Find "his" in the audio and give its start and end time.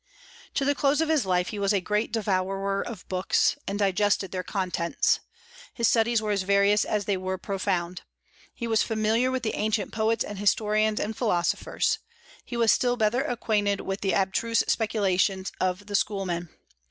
1.09-1.27, 5.75-5.87